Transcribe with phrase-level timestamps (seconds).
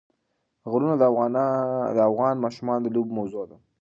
[0.71, 0.95] غرونه
[1.97, 3.57] د افغان ماشومانو د لوبو موضوع ده.